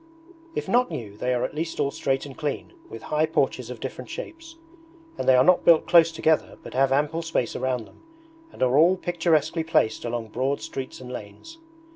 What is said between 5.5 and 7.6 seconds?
built close together but have ample space